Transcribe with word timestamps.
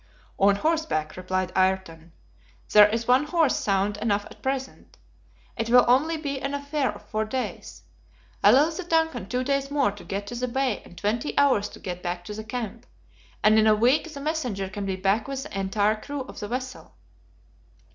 "On 0.39 0.55
horseback," 0.55 1.15
replied 1.15 1.51
Ayrton. 1.55 2.11
"There 2.73 2.87
is 2.89 3.07
one 3.07 3.25
horse 3.25 3.55
sound 3.55 3.97
enough 3.97 4.25
at 4.25 4.41
present. 4.41 4.97
It 5.55 5.69
will 5.69 5.85
only 5.87 6.17
be 6.17 6.41
an 6.41 6.55
affair 6.55 6.91
of 6.91 7.03
four 7.05 7.23
days. 7.23 7.83
Allow 8.43 8.71
the 8.71 8.83
DUNCAN 8.83 9.27
two 9.29 9.43
days 9.43 9.69
more 9.69 9.91
to 9.91 10.03
get 10.03 10.25
to 10.25 10.33
the 10.33 10.47
bay 10.47 10.81
and 10.85 10.97
twenty 10.97 11.37
hours 11.37 11.69
to 11.69 11.79
get 11.79 12.01
back 12.01 12.25
to 12.25 12.33
the 12.33 12.43
camp, 12.43 12.87
and 13.43 13.59
in 13.59 13.67
a 13.67 13.75
week 13.75 14.11
the 14.11 14.21
messenger 14.21 14.69
can 14.69 14.87
be 14.87 14.95
back 14.95 15.27
with 15.27 15.43
the 15.43 15.59
entire 15.59 16.01
crew 16.01 16.21
of 16.21 16.39
the 16.39 16.47
vessel." 16.47 16.95